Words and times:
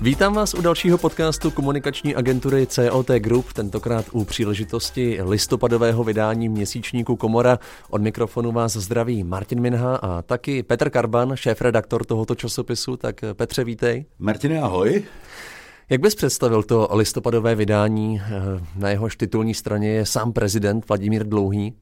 Vítám 0.00 0.34
vás 0.34 0.54
u 0.54 0.62
dalšího 0.62 0.98
podcastu 0.98 1.50
komunikační 1.50 2.14
agentury 2.14 2.66
COT 2.66 3.08
Group, 3.08 3.52
tentokrát 3.52 4.04
u 4.12 4.24
příležitosti 4.24 5.18
listopadového 5.22 6.04
vydání 6.04 6.48
měsíčníku 6.48 7.16
Komora. 7.16 7.58
Od 7.90 8.02
mikrofonu 8.02 8.52
vás 8.52 8.72
zdraví 8.72 9.24
Martin 9.24 9.60
Minha 9.60 9.96
a 9.96 10.22
taky 10.22 10.62
Petr 10.62 10.90
Karban, 10.90 11.36
šéf-redaktor 11.36 12.04
tohoto 12.04 12.34
časopisu. 12.34 12.96
Tak 12.96 13.20
Petře, 13.32 13.64
vítej. 13.64 14.04
Martine, 14.18 14.60
ahoj. 14.60 15.04
Jak 15.90 16.00
bys 16.00 16.14
představil 16.14 16.62
to 16.62 16.88
listopadové 16.92 17.54
vydání? 17.54 18.20
Na 18.76 18.90
jehož 18.90 19.16
titulní 19.16 19.54
straně 19.54 19.88
je 19.88 20.06
sám 20.06 20.32
prezident 20.32 20.88
Vladimír 20.88 21.24
Dlouhý. 21.24 21.74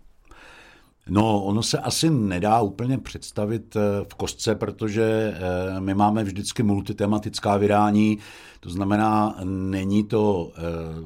No, 1.09 1.45
ono 1.45 1.63
se 1.63 1.79
asi 1.79 2.11
nedá 2.11 2.61
úplně 2.61 2.99
představit 2.99 3.77
eh, 3.77 4.05
v 4.05 4.15
kostce, 4.15 4.55
protože 4.55 5.35
eh, 5.37 5.81
my 5.81 5.95
máme 5.95 6.25
vždycky 6.25 6.63
multitematická 6.63 7.57
vydání, 7.57 8.19
to 8.61 8.71
znamená, 8.71 9.37
není 9.45 10.05
to 10.05 10.53
eh, 10.57 10.61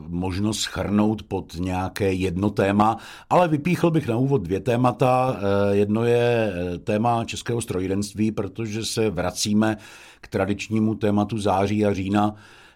možno 0.09 0.55
schrnout 0.55 1.23
pod 1.23 1.55
nějaké 1.55 2.13
jedno 2.13 2.51
téma, 2.51 2.97
ale 3.31 3.49
vypíchl 3.49 3.91
bych 3.91 4.09
na 4.09 4.17
úvod 4.17 4.43
dvě 4.43 4.61
témata. 4.61 5.41
Jedno 5.71 6.05
je 6.05 6.53
téma 6.85 7.25
českého 7.25 7.61
strojírenství, 7.61 8.33
protože 8.33 8.85
se 8.85 9.11
vracíme 9.11 9.77
k 10.21 10.29
tradičnímu 10.29 10.95
tématu 10.95 11.39
září 11.39 11.87
a 11.87 11.95
října, 11.95 12.35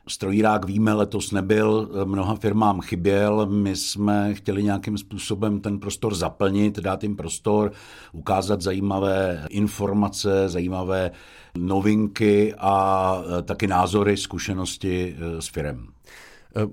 Strojírák 0.08 0.64
víme, 0.64 0.92
letos 0.92 1.32
nebyl, 1.32 1.90
mnoha 2.04 2.34
firmám 2.34 2.80
chyběl, 2.80 3.46
my 3.46 3.76
jsme 3.76 4.34
chtěli 4.34 4.62
nějakým 4.62 4.98
způsobem 4.98 5.60
ten 5.60 5.78
prostor 5.78 6.14
zaplnit, 6.14 6.78
dát 6.78 7.02
jim 7.02 7.16
prostor, 7.16 7.72
ukázat 8.12 8.60
zajímavé 8.60 9.46
informace, 9.50 10.48
zajímavé 10.48 11.10
novinky 11.58 12.54
a 12.58 13.16
taky 13.42 13.66
názory, 13.66 14.16
zkušenosti 14.16 15.16
eh, 15.16 15.42
s 15.42 15.48
firem. 15.48 15.86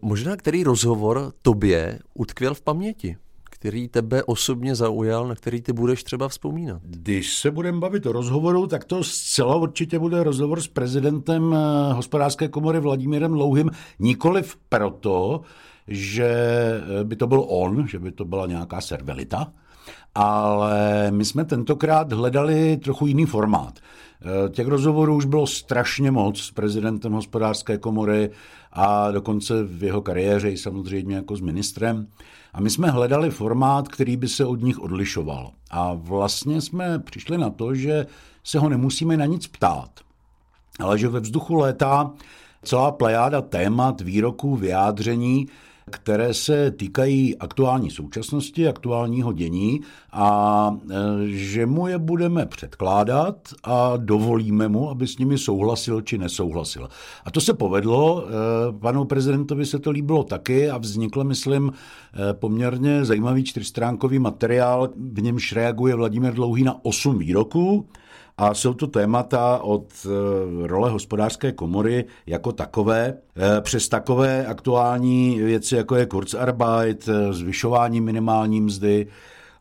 Možná 0.02 0.36
který 0.36 0.64
rozhovor 0.64 1.34
tobě 1.42 2.00
utkvěl 2.14 2.54
v 2.54 2.62
paměti? 2.62 3.18
Který 3.62 3.88
tebe 3.88 4.24
osobně 4.24 4.76
zaujal, 4.76 5.28
na 5.28 5.36
který 5.36 5.62
ty 5.62 5.74
budeš 5.74 6.04
třeba 6.04 6.28
vzpomínat? 6.28 6.82
Když 6.84 7.38
se 7.38 7.52
budeme 7.52 7.80
bavit 7.80 8.06
o 8.06 8.12
rozhovoru, 8.12 8.68
tak 8.68 8.84
to 8.84 9.04
zcela 9.04 9.56
určitě 9.56 10.00
bude 10.00 10.24
rozhovor 10.24 10.62
s 10.62 10.68
prezidentem 10.68 11.54
eh, 11.54 11.94
hospodářské 11.94 12.48
komory 12.48 12.80
Vladimírem 12.80 13.34
Louhým, 13.34 13.70
nikoliv 14.00 14.58
proto, 14.70 15.42
že 15.88 16.26
eh, 17.00 17.04
by 17.04 17.16
to 17.16 17.28
byl 17.28 17.46
on, 17.48 17.88
že 17.88 18.00
by 18.00 18.12
to 18.12 18.26
byla 18.26 18.48
nějaká 18.48 18.82
servelita, 18.82 19.52
ale 20.16 21.12
my 21.12 21.26
jsme 21.26 21.46
tentokrát 21.46 22.14
hledali 22.14 22.78
trochu 22.78 23.08
jiný 23.08 23.26
formát. 23.26 23.80
Eh, 23.80 24.50
těch 24.50 24.68
rozhovorů 24.68 25.16
už 25.16 25.26
bylo 25.26 25.48
strašně 25.48 26.12
moc 26.12 26.40
s 26.40 26.52
prezidentem 26.52 27.12
hospodářské 27.12 27.78
komory 27.78 28.30
a 28.74 29.12
dokonce 29.12 29.64
v 29.64 29.84
jeho 29.84 30.02
kariéře 30.02 30.50
i 30.50 30.58
samozřejmě 30.58 31.16
jako 31.16 31.36
s 31.36 31.42
ministrem. 31.42 32.08
A 32.54 32.62
my 32.62 32.70
jsme 32.70 32.92
hledali 32.92 33.30
formát, 33.30 33.88
který 33.88 34.18
by 34.18 34.28
se 34.28 34.46
od 34.46 34.62
nich 34.62 34.80
odlišoval. 34.80 35.52
A 35.72 35.94
vlastně 35.94 36.62
jsme 36.62 37.00
přišli 37.00 37.38
na 37.38 37.50
to, 37.50 37.76
že 37.76 38.06
se 38.44 38.60
ho 38.60 38.70
nemusíme 38.70 39.18
na 39.18 39.26
nic 39.26 39.48
ptát, 39.48 39.90
ale 40.80 40.98
že 40.98 41.08
ve 41.08 41.20
vzduchu 41.20 41.56
létá 41.56 42.12
celá 42.64 42.92
plejáda 42.92 43.42
témat, 43.42 44.02
výroků, 44.02 44.56
vyjádření, 44.56 45.48
které 45.92 46.34
se 46.34 46.72
týkají 46.72 47.38
aktuální 47.38 47.92
současnosti, 47.92 48.68
aktuálního 48.68 49.34
dění 49.34 49.82
a 50.12 50.78
e, 50.92 50.96
že 51.28 51.66
mu 51.66 51.88
je 51.88 51.98
budeme 51.98 52.46
předkládat 52.46 53.36
a 53.64 53.94
dovolíme 53.98 54.68
mu, 54.68 54.90
aby 54.90 55.08
s 55.08 55.18
nimi 55.18 55.38
souhlasil 55.38 56.02
či 56.02 56.18
nesouhlasil. 56.18 56.90
A 57.26 57.32
to 57.32 57.42
se 57.42 57.54
povedlo, 57.54 58.24
e, 58.24 58.80
panu 58.80 59.06
prezidentovi 59.06 59.66
se 59.66 59.80
to 59.80 59.92
líbilo 59.92 60.24
taky 60.24 60.70
a 60.70 60.78
vznikl, 60.78 61.24
myslím, 61.24 61.72
e, 61.72 62.34
poměrně 62.34 63.06
zajímavý 63.06 63.44
čtyřstránkový 63.44 64.20
materiál, 64.20 64.90
v 65.14 65.22
němž 65.22 65.54
reaguje 65.54 65.96
Vladimír 65.96 66.34
Dlouhý 66.34 66.64
na 66.64 66.86
osm 66.86 67.18
výroků, 67.18 67.86
a 68.42 68.54
jsou 68.54 68.74
to 68.74 68.88
témata 68.88 69.58
od 69.58 69.94
eh, 70.06 70.68
role 70.68 70.90
hospodářské 70.90 71.52
komory 71.52 72.06
jako 72.26 72.52
takové, 72.52 73.14
eh, 73.36 73.62
přes 73.62 73.90
takové 73.90 74.46
aktuální 74.46 75.40
věci, 75.40 75.76
jako 75.76 75.96
je 75.96 76.06
Kurzarbeit, 76.06 77.10
eh, 77.10 77.34
zvyšování 77.34 78.02
minimální 78.02 78.62
mzdy, 78.62 79.08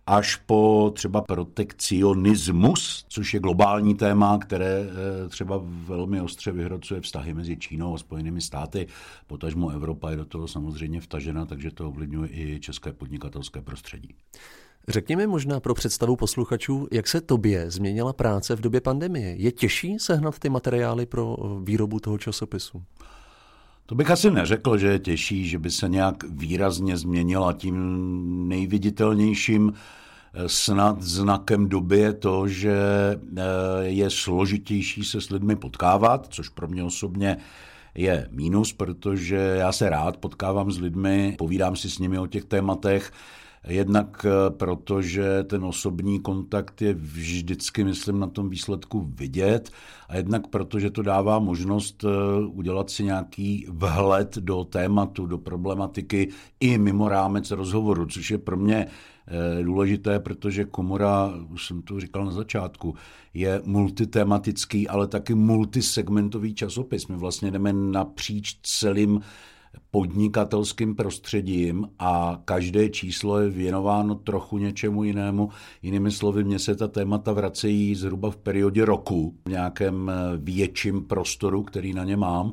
až 0.07 0.37
po 0.37 0.93
třeba 0.95 1.21
protekcionismus, 1.21 3.05
což 3.09 3.35
je 3.35 3.41
globální 3.41 3.95
téma, 3.95 4.39
které 4.39 4.85
třeba 5.29 5.61
velmi 5.65 6.21
ostře 6.21 6.53
vyhrocuje 6.53 7.01
vztahy 7.01 7.35
mezi 7.35 7.57
Čínou 7.57 7.95
a 7.95 7.99
Spojenými 7.99 8.41
státy. 8.41 8.87
Potažmo 9.27 9.71
Evropa 9.71 10.11
je 10.11 10.17
do 10.17 10.25
toho 10.25 10.49
samozřejmě 10.49 11.01
vtažena, 11.01 11.47
takže 11.47 11.71
to 11.71 11.89
ovlivňuje 11.89 12.29
i 12.33 12.61
české 12.61 12.93
podnikatelské 12.93 13.63
prostředí. 13.63 14.15
Řekněme 14.89 15.27
možná 15.27 15.61
pro 15.61 15.75
představu 15.75 16.17
posluchačů, 16.17 16.89
jak 16.93 17.09
se 17.09 17.21
tobě 17.21 17.71
změnila 17.71 18.13
práce 18.13 18.57
v 18.57 18.61
době 18.61 18.81
pandemie. 18.81 19.35
Je 19.37 19.53
těžší 19.53 19.99
sehnat 19.99 20.39
ty 20.39 20.49
materiály 20.49 21.07
pro 21.07 21.37
eh, 21.39 21.65
výrobu 21.65 22.01
toho 22.01 22.19
časopisu? 22.19 22.83
To 23.87 23.95
bych 23.95 24.11
asi 24.11 24.31
neřekl, 24.31 24.79
že 24.79 24.87
je 24.87 24.99
těžší, 24.99 25.49
že 25.49 25.59
by 25.59 25.71
se 25.71 25.89
nějak 25.89 26.25
výrazně 26.31 26.97
změnila. 26.97 27.53
Tím 27.53 28.49
nejviditelnějším 28.49 29.73
eh, 29.73 30.49
snad 30.49 31.03
znakem 31.03 31.69
doby 31.69 31.99
je 31.99 32.13
to, 32.13 32.49
že 32.49 32.77
eh, 33.37 33.43
je 33.83 34.11
složitější 34.11 35.05
se 35.05 35.21
s 35.21 35.31
lidmi 35.31 35.57
potkávat, 35.57 36.27
což 36.31 36.49
pro 36.49 36.69
mě 36.69 36.85
osobně 36.85 37.37
je 37.95 38.29
mínus, 38.31 38.73
protože 38.73 39.37
já 39.37 39.73
se 39.73 39.91
rád 39.91 40.17
potkávám 40.17 40.71
s 40.71 40.79
lidmi, 40.79 41.35
povídám 41.39 41.77
si 41.77 41.91
s 41.91 41.99
nimi 41.99 42.19
o 42.19 42.27
těch 42.27 42.45
tématech, 42.45 43.13
Jednak 43.69 44.27
eh, 44.27 44.51
proto, 44.51 45.03
že 45.03 45.45
ten 45.45 45.65
osobní 45.65 46.21
kontakt 46.21 46.83
je 46.83 46.95
vždycky, 46.95 47.85
myslím, 47.85 48.19
na 48.19 48.27
tom 48.27 48.51
výsledku 48.51 49.13
vidět 49.15 49.71
a 50.09 50.17
jednak 50.17 50.47
proto, 50.47 50.79
že 50.79 50.91
to 50.91 51.03
dává 51.03 51.39
možnost 51.39 52.05
eh, 52.05 52.09
udělat 52.47 52.91
si 52.91 53.05
nějaký 53.05 53.67
vhled 53.69 54.37
do 54.37 54.65
tématu, 54.65 55.27
do 55.27 55.39
problematiky 55.39 56.29
i 56.61 56.79
mimo 56.79 57.09
rámec 57.09 57.51
rozhovoru, 57.51 58.07
což 58.07 58.31
je 58.31 58.39
pro 58.39 58.57
mě 58.57 58.87
eh, 58.87 59.63
důležité, 59.63 60.21
protože 60.21 60.65
komora, 60.65 61.33
už 61.49 61.67
jsem 61.67 61.83
to 61.83 62.01
říkal 62.01 62.25
na 62.25 62.31
začátku, 62.31 62.95
je 63.35 63.63
multitematický, 63.65 64.89
ale 64.89 65.07
taky 65.07 65.35
multisegmentový 65.35 66.55
časopis. 66.55 67.07
My 67.07 67.17
vlastně 67.17 67.51
jdeme 67.51 67.73
napříč 67.73 68.59
celým 68.63 69.21
podnikatelským 69.91 70.95
prostředím 70.95 71.89
a 71.99 72.43
každé 72.45 72.89
číslo 72.89 73.39
je 73.39 73.51
věnováno 73.51 74.15
trochu 74.15 74.59
něčemu 74.59 75.05
jinému. 75.05 75.49
Jinými 75.83 76.11
slovy, 76.11 76.45
mně 76.45 76.59
se 76.59 76.75
ta 76.75 76.89
témata 76.89 77.33
vracejí 77.33 77.95
zhruba 77.95 78.31
v 78.31 78.37
periodě 78.37 78.85
roku, 78.85 79.35
v 79.45 79.49
nějakém 79.49 80.11
eh, 80.11 80.37
větším 80.37 81.05
prostoru, 81.05 81.63
který 81.63 81.95
na 81.95 82.05
ně 82.05 82.17
mám 82.17 82.53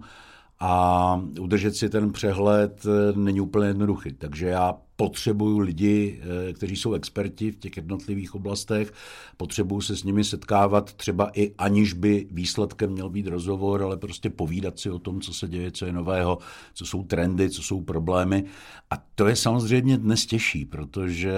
a 0.59 1.21
udržet 1.39 1.75
si 1.75 1.89
ten 1.89 2.11
přehled 2.11 2.85
eh, 2.85 3.19
není 3.19 3.41
úplně 3.41 3.67
jednoduchý. 3.67 4.13
Takže 4.13 4.47
já 4.47 4.73
potřebuju 4.95 5.59
lidi, 5.59 6.21
eh, 6.21 6.53
kteří 6.53 6.75
jsou 6.75 6.93
experti 6.93 7.51
v 7.51 7.59
těch 7.59 7.77
jednotlivých 7.77 8.35
oblastech, 8.35 8.93
potřebuju 9.37 9.81
se 9.81 9.97
s 9.97 10.03
nimi 10.03 10.23
setkávat 10.23 10.93
třeba 10.93 11.31
i 11.33 11.53
aniž 11.57 11.93
by 11.93 12.27
výsledkem 12.31 12.91
měl 12.91 13.09
být 13.09 13.27
rozhovor, 13.27 13.83
ale 13.83 13.97
prostě 13.97 14.29
povídat 14.29 14.79
si 14.79 14.89
o 14.89 14.99
tom, 14.99 15.21
co 15.21 15.33
se 15.33 15.47
děje, 15.47 15.71
co 15.71 15.85
je 15.85 15.91
nového, 15.91 16.37
co 16.73 16.85
jsou 16.85 17.03
trendy, 17.03 17.49
co 17.49 17.63
jsou 17.63 17.81
problémy. 17.81 18.43
A 18.89 18.97
to 19.15 19.27
je 19.27 19.35
samozřejmě 19.35 19.97
dnes 19.97 20.25
těžší, 20.25 20.65
protože 20.65 21.37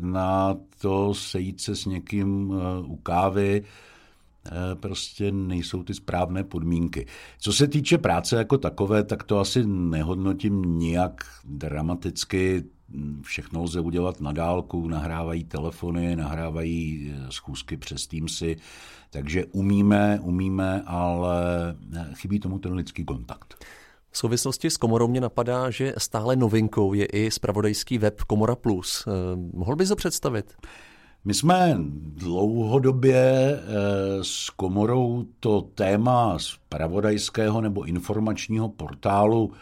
na 0.00 0.56
to 0.78 1.14
sejít 1.14 1.60
se 1.60 1.76
s 1.76 1.86
někým 1.86 2.54
eh, 2.54 2.86
u 2.86 2.96
kávy, 2.96 3.62
prostě 4.74 5.32
nejsou 5.32 5.82
ty 5.82 5.94
správné 5.94 6.44
podmínky. 6.44 7.06
Co 7.38 7.52
se 7.52 7.68
týče 7.68 7.98
práce 7.98 8.36
jako 8.36 8.58
takové, 8.58 9.04
tak 9.04 9.22
to 9.22 9.38
asi 9.38 9.66
nehodnotím 9.66 10.78
nijak 10.78 11.24
dramaticky 11.44 12.64
všechno 13.22 13.62
lze 13.62 13.80
udělat 13.80 14.20
na 14.20 14.32
dálku, 14.32 14.88
nahrávají 14.88 15.44
telefony, 15.44 16.16
nahrávají 16.16 17.12
eh, 17.14 17.32
schůzky 17.32 17.76
přes 17.76 18.06
Teamsy, 18.06 18.56
takže 19.10 19.44
umíme, 19.44 20.20
umíme, 20.22 20.82
ale 20.86 21.76
eh, 21.96 22.06
chybí 22.14 22.40
tomu 22.40 22.58
ten 22.58 22.72
lidský 22.72 23.04
kontakt. 23.04 23.64
V 24.10 24.18
souvislosti 24.18 24.70
s 24.70 24.76
Komorou 24.76 25.08
mě 25.08 25.20
napadá, 25.20 25.70
že 25.70 25.94
stále 25.98 26.36
novinkou 26.36 26.94
je 26.94 27.06
i 27.06 27.30
spravodajský 27.30 27.98
web 27.98 28.22
Komora 28.22 28.56
Plus. 28.56 29.04
Eh, 29.06 29.10
mohl 29.52 29.76
bys 29.76 29.88
to 29.88 29.96
představit? 29.96 30.54
My 31.24 31.34
jsme 31.34 31.76
dlouhodobě 32.14 33.58
s 34.22 34.50
Komorou 34.50 35.26
to 35.40 35.60
téma 35.60 36.38
z 36.38 36.58
pravodajského 36.68 37.60
nebo 37.60 37.84
informačního 37.84 38.68
portálu 38.68 39.52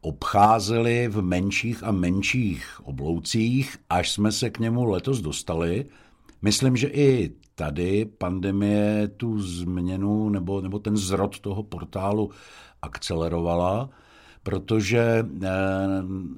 obcházeli 0.00 1.08
v 1.08 1.22
menších 1.22 1.84
a 1.84 1.92
menších 1.92 2.80
obloucích, 2.84 3.76
až 3.90 4.10
jsme 4.10 4.32
se 4.32 4.50
k 4.50 4.58
němu 4.58 4.84
letos 4.84 5.20
dostali. 5.20 5.86
Myslím, 6.42 6.76
že 6.76 6.88
i 6.88 7.30
tady 7.54 8.04
pandemie 8.04 9.08
tu 9.08 9.42
změnu 9.42 10.28
nebo, 10.28 10.60
nebo 10.60 10.78
ten 10.78 10.96
zrod 10.96 11.40
toho 11.40 11.62
portálu 11.62 12.30
akcelerovala, 12.82 13.90
protože 14.42 15.26
eh, 15.42 15.48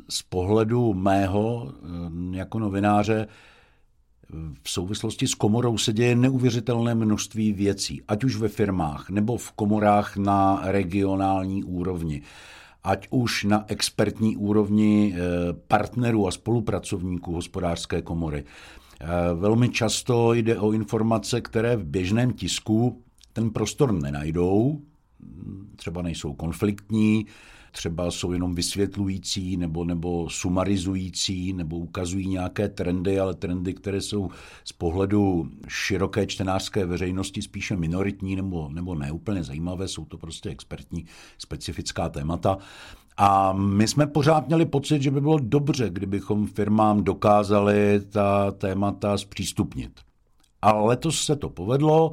z 0.09 0.23
pohledu 0.23 0.95
mého 0.95 1.73
eh, 1.73 2.37
jako 2.37 2.59
novináře 2.59 3.29
v 4.63 4.71
souvislosti 4.71 5.29
s 5.29 5.35
komorou 5.35 5.79
se 5.79 5.93
děje 5.93 6.17
neuvěřitelné 6.17 6.95
množství 6.95 7.53
věcí, 7.53 8.03
ať 8.09 8.25
už 8.25 8.37
ve 8.37 8.49
firmách 8.49 9.11
nebo 9.11 9.37
v 9.37 9.53
komorách 9.53 10.17
na 10.17 10.61
regionální 10.65 11.65
úrovni 11.65 12.23
ať 12.85 13.09
už 13.11 13.45
na 13.45 13.65
expertní 13.69 14.37
úrovni 14.37 15.15
eh, 15.15 15.19
partnerů 15.53 16.27
a 16.29 16.31
spolupracovníků 16.31 17.33
hospodářské 17.33 18.03
komory. 18.03 18.45
Eh, 19.01 19.07
velmi 19.35 19.69
často 19.69 20.35
jde 20.35 20.59
o 20.59 20.73
informace, 20.73 21.41
které 21.41 21.77
v 21.77 21.85
běžném 21.85 22.33
tisku 22.33 23.03
ten 23.33 23.51
prostor 23.51 23.93
nenajdou, 23.93 24.81
třeba 25.77 26.03
nejsou 26.03 26.35
konfliktní, 26.35 27.27
třeba 27.73 28.11
jsou 28.11 28.33
jenom 28.33 28.55
vysvětlující 28.55 29.57
nebo, 29.57 29.85
nebo 29.85 30.31
sumarizující 30.31 31.53
nebo 31.53 31.77
ukazují 31.77 32.29
nějaké 32.29 32.69
trendy, 32.69 33.21
ale 33.21 33.35
trendy, 33.35 33.75
které 33.75 34.01
jsou 34.01 34.31
z 34.65 34.73
pohledu 34.73 35.51
široké 35.69 36.27
čtenářské 36.27 36.87
veřejnosti 36.87 37.43
spíše 37.43 37.77
minoritní 37.77 38.37
nebo, 38.37 38.69
nebo 38.73 38.95
neúplně 38.95 39.45
zajímavé, 39.45 39.89
jsou 39.89 40.05
to 40.05 40.19
prostě 40.19 40.49
expertní 40.49 41.05
specifická 41.39 42.09
témata. 42.09 42.59
A 43.17 43.53
my 43.53 43.89
jsme 43.89 44.07
pořád 44.07 44.47
měli 44.47 44.67
pocit, 44.67 45.03
že 45.03 45.11
by 45.11 45.21
bylo 45.21 45.39
dobře, 45.39 45.91
kdybychom 45.91 46.47
firmám 46.47 47.05
dokázali 47.05 48.01
ta 48.01 48.51
témata 48.51 49.19
zpřístupnit. 49.19 50.01
Ale 50.63 50.87
letos 50.87 51.25
se 51.25 51.37
to 51.37 51.49
povedlo. 51.49 52.13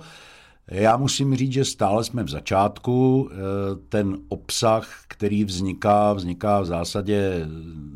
Já 0.71 0.97
musím 0.97 1.35
říct, 1.35 1.53
že 1.53 1.65
stále 1.65 2.03
jsme 2.03 2.23
v 2.23 2.29
začátku. 2.29 3.29
Eh, 3.31 3.35
ten 3.89 4.17
obsah, 4.27 5.03
který 5.07 5.43
vzniká, 5.43 6.13
vzniká 6.13 6.61
v 6.61 6.65
zásadě 6.65 7.47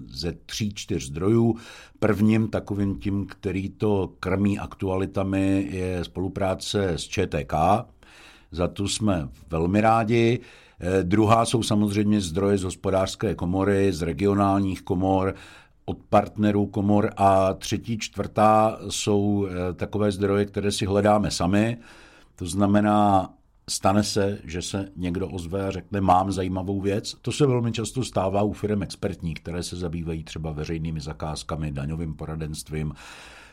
ze 0.07 0.31
tří, 0.45 0.73
čtyř 0.73 1.05
zdrojů. 1.05 1.55
Prvním 1.99 2.47
takovým 2.47 2.99
tím, 2.99 3.25
který 3.25 3.69
to 3.69 4.13
krmí 4.19 4.59
aktualitami, 4.59 5.67
je 5.71 6.03
spolupráce 6.03 6.89
s 6.89 7.03
ČTK. 7.03 7.53
Za 8.51 8.67
tu 8.67 8.87
jsme 8.87 9.29
velmi 9.49 9.81
rádi. 9.81 10.39
Eh, 10.79 11.03
druhá 11.03 11.45
jsou 11.45 11.63
samozřejmě 11.63 12.21
zdroje 12.21 12.57
z 12.57 12.63
hospodářské 12.63 13.35
komory, 13.35 13.93
z 13.93 14.01
regionálních 14.01 14.81
komor, 14.81 15.35
od 15.85 15.97
partnerů 16.09 16.65
komor 16.65 17.09
a 17.17 17.53
třetí, 17.53 17.97
čtvrtá 17.97 18.79
jsou 18.89 19.47
eh, 19.47 19.73
takové 19.73 20.11
zdroje, 20.11 20.45
které 20.45 20.71
si 20.71 20.85
hledáme 20.85 21.31
sami. 21.31 21.77
To 22.35 22.45
znamená, 22.45 23.29
stane 23.69 24.03
se, 24.03 24.39
že 24.43 24.61
se 24.61 24.89
někdo 24.95 25.29
ozve 25.29 25.67
a 25.67 25.71
řekne, 25.71 26.01
mám 26.01 26.31
zajímavou 26.31 26.81
věc. 26.81 27.15
To 27.21 27.31
se 27.31 27.45
velmi 27.45 27.71
často 27.71 28.03
stává 28.03 28.41
u 28.41 28.53
firm 28.53 28.83
expertní, 28.83 29.33
které 29.33 29.63
se 29.63 29.75
zabývají 29.75 30.23
třeba 30.23 30.51
veřejnými 30.51 31.01
zakázkami, 31.01 31.71
daňovým 31.71 32.13
poradenstvím. 32.13 32.93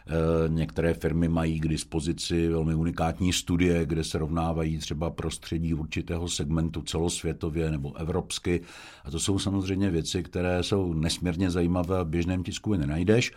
Eh, 0.06 0.48
některé 0.48 0.94
firmy 0.94 1.28
mají 1.28 1.60
k 1.60 1.68
dispozici 1.68 2.48
velmi 2.48 2.74
unikátní 2.74 3.32
studie, 3.32 3.86
kde 3.86 4.04
se 4.04 4.18
rovnávají 4.18 4.78
třeba 4.78 5.10
prostředí 5.10 5.74
určitého 5.74 6.28
segmentu 6.28 6.82
celosvětově 6.82 7.70
nebo 7.70 7.96
evropsky. 7.96 8.60
A 9.04 9.10
to 9.10 9.20
jsou 9.20 9.38
samozřejmě 9.38 9.90
věci, 9.90 10.22
které 10.22 10.62
jsou 10.62 10.94
nesmírně 10.94 11.50
zajímavé 11.50 11.98
a 11.98 12.02
v 12.02 12.08
běžném 12.08 12.42
tisku 12.42 12.72
je 12.72 12.78
nenajdeš. 12.78 13.32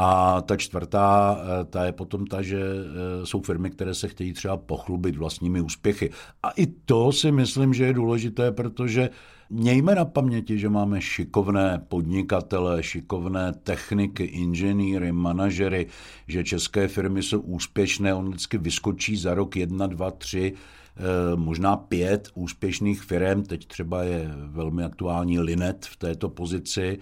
A 0.00 0.40
ta 0.42 0.56
čtvrtá, 0.56 1.38
eh, 1.40 1.64
ta 1.64 1.84
je 1.84 1.92
potom 1.92 2.26
ta, 2.26 2.42
že 2.42 2.60
eh, 2.60 3.26
jsou 3.26 3.40
firmy, 3.42 3.70
které 3.70 3.94
se 3.94 4.08
chtějí 4.08 4.32
třeba 4.32 4.56
pochlubit 4.56 5.16
vlastními 5.16 5.60
úspěchy. 5.60 6.10
A 6.42 6.50
i 6.50 6.66
to 6.66 7.12
si 7.12 7.32
myslím, 7.32 7.74
že 7.74 7.84
je 7.84 7.92
důležité, 7.92 8.52
protože 8.52 9.10
mějme 9.50 9.94
na 9.94 10.04
paměti, 10.04 10.58
že 10.58 10.68
máme 10.68 11.00
šikovné 11.00 11.82
podnikatele, 11.88 12.82
šikovné 12.82 13.52
techniky, 13.52 14.24
inženýry, 14.24 15.12
manažery, 15.12 15.86
že 16.28 16.44
české 16.44 16.88
firmy 16.88 17.22
jsou 17.22 17.40
úspěšné, 17.40 18.14
on 18.14 18.28
vždycky 18.28 18.58
vyskočí 18.58 19.16
za 19.16 19.34
rok 19.34 19.56
jedna, 19.56 19.86
dva, 19.86 20.10
tři, 20.10 20.52
eh, 20.54 21.00
možná 21.36 21.76
pět 21.76 22.28
úspěšných 22.34 23.02
firm, 23.02 23.42
teď 23.42 23.66
třeba 23.66 24.02
je 24.02 24.30
velmi 24.46 24.84
aktuální 24.84 25.40
Linet 25.40 25.86
v 25.86 25.96
této 25.96 26.28
pozici, 26.28 26.98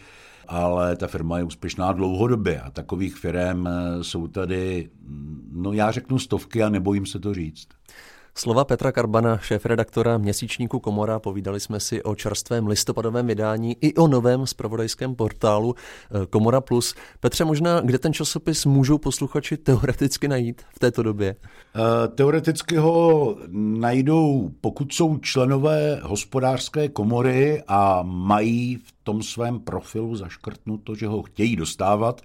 ale 0.48 0.96
ta 0.96 1.06
firma 1.06 1.38
je 1.38 1.44
úspěšná 1.44 1.92
dlouhodobě 1.92 2.60
a 2.60 2.70
takových 2.70 3.16
firm 3.16 3.66
eh, 3.66 4.04
jsou 4.04 4.26
tady, 4.26 4.90
mm, 5.02 5.50
no 5.52 5.72
já 5.72 5.90
řeknu 5.90 6.18
stovky 6.18 6.62
a 6.62 6.68
nebojím 6.68 7.06
se 7.06 7.18
to 7.18 7.34
říct. 7.34 7.68
Slova 8.38 8.64
Petra 8.64 8.92
Karbana, 8.92 9.38
šéf-redaktora 9.38 10.18
měsíčníku 10.18 10.80
Komora, 10.80 11.18
povídali 11.18 11.60
jsme 11.60 11.80
si 11.80 12.02
o 12.02 12.14
čerstvém 12.14 12.66
listopadovém 12.66 13.26
vydání 13.26 13.76
i 13.80 13.94
o 13.94 14.08
novém 14.08 14.46
spravodajském 14.46 15.14
portálu 15.14 15.74
eh, 15.74 16.26
Komora 16.26 16.60
Plus. 16.60 16.94
Petře, 17.20 17.44
možná 17.44 17.80
kde 17.80 17.98
ten 17.98 18.12
časopis 18.12 18.66
můžou 18.66 18.98
posluchači 18.98 19.56
teoreticky 19.56 20.28
najít 20.28 20.62
v 20.74 20.78
této 20.78 21.02
době? 21.02 21.36
Eh, 21.36 22.08
teoreticky 22.08 22.76
ho 22.76 23.36
najdou, 23.78 24.50
pokud 24.60 24.92
jsou 24.92 25.18
členové 25.18 26.00
hospodářské 26.02 26.88
komory 26.88 27.62
a 27.68 28.02
mají 28.02 28.76
v 28.76 28.92
tom 29.02 29.22
svém 29.22 29.60
profilu 29.60 30.16
zaškrtnuto, 30.16 30.94
že 30.94 31.06
ho 31.06 31.22
chtějí 31.22 31.56
dostávat, 31.56 32.20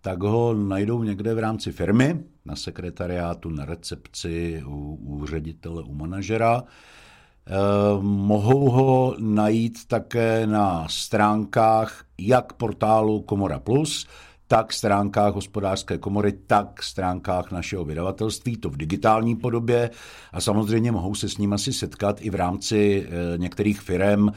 tak 0.00 0.22
ho 0.22 0.54
najdou 0.54 1.02
někde 1.02 1.34
v 1.34 1.38
rámci 1.38 1.72
firmy, 1.72 2.20
na 2.44 2.56
sekretariátu, 2.56 3.50
na 3.50 3.64
recepci, 3.64 4.62
u, 4.66 4.98
u 5.02 5.26
ředitele, 5.26 5.82
u 5.82 5.94
manažera. 5.94 6.62
E, 6.62 7.56
mohou 8.02 8.70
ho 8.70 9.16
najít 9.18 9.86
také 9.86 10.46
na 10.46 10.88
stránkách 10.88 12.04
jak 12.18 12.52
portálu 12.52 13.20
Komora 13.22 13.58
Plus, 13.58 14.06
tak 14.46 14.72
stránkách 14.72 15.34
hospodářské 15.34 15.98
komory, 15.98 16.32
tak 16.32 16.82
stránkách 16.82 17.50
našeho 17.50 17.84
vydavatelství, 17.84 18.56
to 18.56 18.70
v 18.70 18.76
digitální 18.76 19.36
podobě 19.36 19.90
a 20.32 20.40
samozřejmě 20.40 20.92
mohou 20.92 21.14
se 21.14 21.28
s 21.28 21.38
ním 21.38 21.52
asi 21.52 21.72
setkat 21.72 22.16
i 22.20 22.30
v 22.30 22.34
rámci 22.34 23.06
e, 23.08 23.38
některých 23.38 23.80
firm, 23.80 24.28
Eh, 24.28 24.34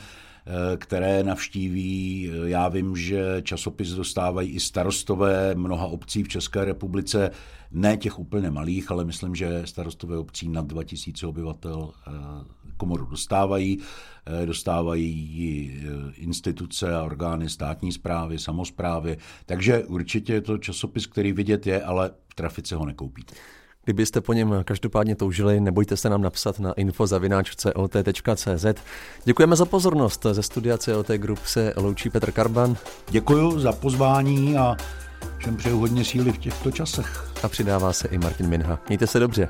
které 0.77 1.23
navštíví. 1.23 2.31
Já 2.45 2.69
vím, 2.69 2.95
že 2.95 3.41
časopis 3.41 3.89
dostávají 3.89 4.49
i 4.49 4.59
starostové 4.59 5.55
mnoha 5.55 5.85
obcí 5.85 6.23
v 6.23 6.27
České 6.27 6.65
republice, 6.65 7.31
ne 7.71 7.97
těch 7.97 8.19
úplně 8.19 8.51
malých, 8.51 8.91
ale 8.91 9.05
myslím, 9.05 9.35
že 9.35 9.61
starostové 9.65 10.17
obcí 10.17 10.49
nad 10.49 10.65
2000 10.65 11.27
obyvatel 11.27 11.91
eh, 12.07 12.11
komoru 12.77 13.05
dostávají. 13.05 13.79
Eh, 14.25 14.45
dostávají 14.45 15.11
ji 15.11 15.83
instituce 16.15 16.95
a 16.95 17.03
orgány 17.03 17.49
státní 17.49 17.91
zprávy, 17.91 18.39
samozprávy. 18.39 19.17
Takže 19.45 19.83
určitě 19.83 20.33
je 20.33 20.41
to 20.41 20.57
časopis, 20.57 21.07
který 21.07 21.33
vidět 21.33 21.67
je, 21.67 21.83
ale 21.83 22.11
v 22.29 22.35
trafice 22.35 22.75
ho 22.75 22.85
nekoupíte. 22.85 23.35
Kdybyste 23.85 24.21
po 24.21 24.33
něm 24.33 24.55
každopádně 24.65 25.15
toužili, 25.15 25.59
nebojte 25.59 25.97
se 25.97 26.09
nám 26.09 26.21
napsat 26.21 26.59
na 26.59 26.73
info.cot.cz. 26.73 28.65
Děkujeme 29.23 29.55
za 29.55 29.65
pozornost. 29.65 30.25
Ze 30.31 30.43
studia 30.43 30.77
COT 30.77 31.07
Group 31.07 31.39
se 31.45 31.73
loučí 31.77 32.09
Petr 32.09 32.31
Karban. 32.31 32.77
Děkuji 33.09 33.59
za 33.59 33.71
pozvání 33.71 34.57
a 34.57 34.77
všem 35.37 35.57
přeju 35.57 35.79
hodně 35.79 36.05
síly 36.05 36.31
v 36.31 36.37
těchto 36.37 36.71
časech. 36.71 37.33
A 37.43 37.49
přidává 37.49 37.93
se 37.93 38.07
i 38.07 38.17
Martin 38.17 38.47
Minha. 38.47 38.79
Mějte 38.87 39.07
se 39.07 39.19
dobře. 39.19 39.49